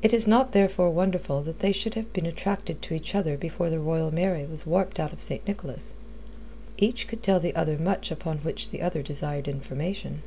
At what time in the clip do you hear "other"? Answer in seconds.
3.14-3.36, 7.54-7.76, 8.80-9.02